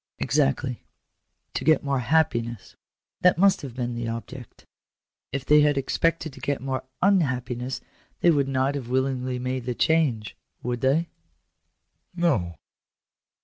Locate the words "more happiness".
1.83-2.75